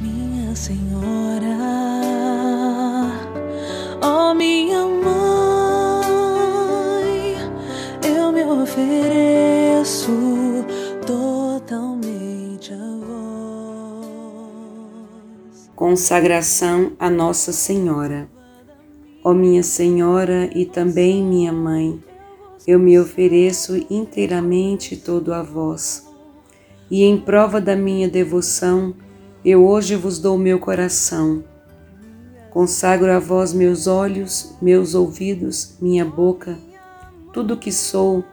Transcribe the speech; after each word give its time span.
minha 0.00 0.54
Senhora, 0.54 1.56
ó 4.02 4.30
oh, 4.30 4.34
minha 4.34 4.86
mãe, 4.86 5.16
eu 8.04 8.32
me 8.32 8.44
ofereço 8.44 10.12
totalmente 11.06 12.72
a 12.72 12.96
vós. 13.06 14.00
Consagração 15.74 16.92
a 16.98 17.08
Nossa 17.08 17.52
Senhora. 17.52 18.28
Ó 19.24 19.32
minha 19.32 19.62
Senhora 19.62 20.50
e 20.54 20.64
também 20.66 21.22
minha 21.22 21.52
Mãe, 21.52 22.00
eu 22.66 22.78
me 22.78 22.98
ofereço 22.98 23.76
inteiramente 23.90 24.96
todo 24.96 25.32
a 25.32 25.42
vós. 25.42 26.06
E 26.88 27.02
em 27.02 27.18
prova 27.18 27.60
da 27.60 27.74
minha 27.74 28.08
devoção, 28.08 28.94
eu 29.48 29.64
hoje 29.64 29.94
vos 29.94 30.18
dou 30.18 30.36
meu 30.36 30.58
coração. 30.58 31.44
Consagro 32.50 33.12
a 33.12 33.20
vós 33.20 33.52
meus 33.52 33.86
olhos, 33.86 34.56
meus 34.60 34.92
ouvidos, 34.92 35.76
minha 35.80 36.04
boca, 36.04 36.58
tudo 37.32 37.54
o 37.54 37.56
que 37.56 37.70
sou, 37.70 38.24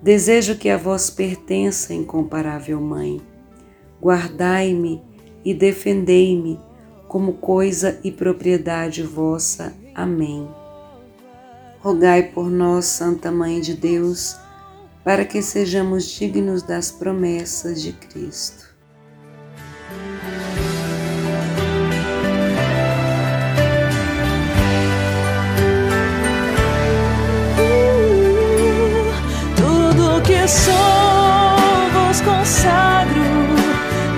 desejo 0.00 0.56
que 0.56 0.70
a 0.70 0.76
vós 0.76 1.10
pertença, 1.10 1.92
incomparável 1.92 2.80
Mãe. 2.80 3.20
Guardai-me 4.00 5.02
e 5.44 5.52
defendei-me 5.52 6.60
como 7.08 7.32
coisa 7.32 7.98
e 8.04 8.12
propriedade 8.12 9.02
vossa. 9.02 9.74
Amém. 9.92 10.48
Rogai 11.80 12.22
por 12.22 12.48
nós, 12.48 12.84
Santa 12.84 13.32
Mãe 13.32 13.60
de 13.60 13.74
Deus, 13.74 14.36
para 15.02 15.24
que 15.24 15.42
sejamos 15.42 16.04
dignos 16.04 16.62
das 16.62 16.92
promessas 16.92 17.82
de 17.82 17.92
Cristo. 17.94 18.71
Sou 30.46 30.74
vos 31.92 32.20
consagro 32.20 33.22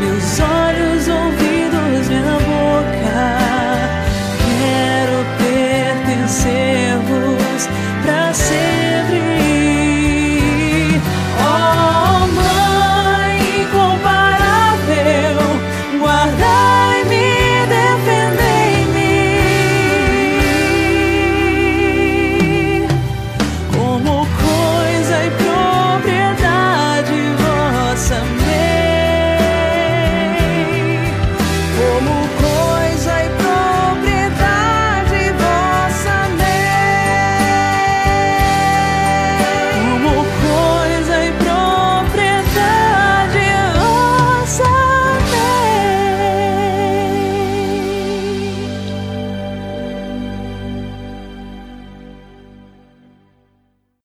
meus 0.01 0.41
olhos, 0.41 1.07
ouvidos, 1.07 2.09
minha 2.09 2.39
boca. 2.39 3.39
Quero 4.59 5.19
pertencer. 5.39 6.64